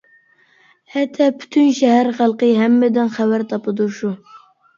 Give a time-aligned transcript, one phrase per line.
[0.93, 4.13] ئەتە پۈتۈن شەھەر خەلقى ھەممىدىن خەۋەر تاپىدۇ شۇ.